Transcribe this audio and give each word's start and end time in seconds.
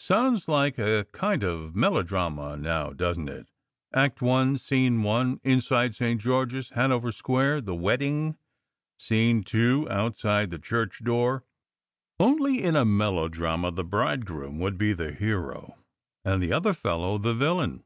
Sounds 0.00 0.48
like 0.48 0.78
a 0.78 1.06
kind 1.14 1.44
of 1.44 1.76
melodrama 1.76 2.56
now, 2.56 2.90
doesn 2.92 3.26
t 3.26 3.32
it? 3.34 3.46
Act 3.94 4.20
one, 4.20 4.56
scene 4.56 5.04
one, 5.04 5.38
in 5.44 5.60
side 5.60 5.94
St. 5.94 6.20
George 6.20 6.56
s, 6.56 6.70
Hanover 6.70 7.12
Square; 7.12 7.60
the 7.60 7.74
wedding. 7.76 8.36
Scene 8.98 9.44
two, 9.44 9.86
outside 9.88 10.50
the 10.50 10.58
church 10.58 11.04
door. 11.04 11.44
Only, 12.18 12.60
in 12.64 12.74
a 12.74 12.84
melodrama, 12.84 13.70
the 13.70 13.84
bridegroom 13.84 14.58
would 14.58 14.76
be 14.76 14.92
the 14.92 15.12
hero, 15.12 15.78
and 16.24 16.42
the 16.42 16.52
other 16.52 16.72
fellow 16.72 17.16
the 17.16 17.32
villain. 17.32 17.84